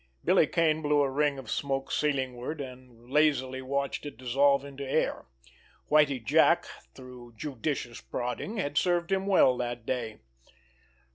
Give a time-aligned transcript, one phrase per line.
[0.25, 5.27] Billy Kane blew a ring of smoke ceilingward, and lazily watched it dissolve into air.
[5.91, 10.17] Whitie Jack, through judicious prodding, had served him well that day.